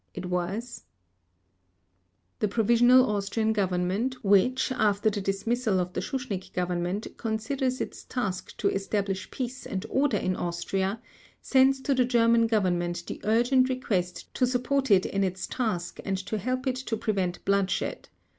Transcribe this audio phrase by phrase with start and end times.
[0.15, 0.83] It was:
[2.39, 8.57] "The provisional Austrian Government, which, after the dismissal of the Schuschnigg Government, considers its task
[8.57, 10.99] to establish peace and order in Austria,
[11.39, 16.17] sends to the German Government the urgent request to support it in its task and
[16.17, 18.09] to help it to prevent bloodshed.